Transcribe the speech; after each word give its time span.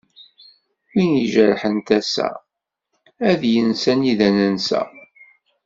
Win 0.93 1.11
ijeṛben 1.23 1.75
tasa, 1.87 2.29
ad 3.29 3.41
yens 3.53 3.83
anida 3.91 4.29
nensa. 4.35 4.81